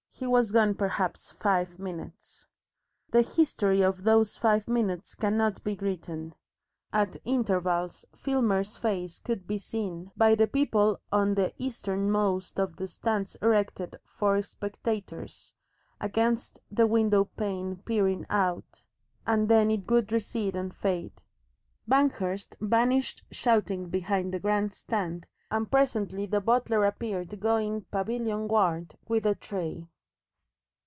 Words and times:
He 0.13 0.27
was 0.27 0.51
gone 0.51 0.75
perhaps 0.75 1.31
five 1.39 1.79
minutes. 1.79 2.45
The 3.09 3.23
history 3.23 3.81
of 3.81 4.03
those 4.03 4.35
five 4.37 4.67
minutes 4.67 5.15
cannot 5.15 5.63
be 5.63 5.73
written. 5.81 6.35
At 6.93 7.17
intervals 7.25 8.05
Filmer's 8.15 8.77
face 8.77 9.17
could 9.17 9.47
be 9.47 9.57
seen 9.57 10.11
by 10.15 10.35
the 10.35 10.45
people 10.45 10.99
on 11.11 11.33
the 11.33 11.51
easternmost 11.57 12.59
of 12.59 12.75
the 12.75 12.87
stands 12.87 13.35
erected 13.41 13.99
for 14.03 14.43
spectators, 14.43 15.55
against 15.99 16.59
the 16.69 16.85
window 16.85 17.23
pane 17.25 17.77
peering 17.77 18.27
out, 18.29 18.85
and 19.25 19.49
then 19.49 19.71
it 19.71 19.89
would 19.89 20.11
recede 20.11 20.55
and 20.55 20.75
fade. 20.75 21.23
Banghurst 21.89 22.55
vanished 22.61 23.23
shouting 23.31 23.89
behind 23.89 24.31
the 24.35 24.39
grand 24.39 24.75
stand, 24.75 25.25
and 25.49 25.71
presently 25.71 26.27
the 26.27 26.41
butler 26.41 26.85
appeared 26.85 27.39
going 27.39 27.87
pavilionward 27.91 28.93
with 29.07 29.25
a 29.25 29.33
tray. 29.33 29.87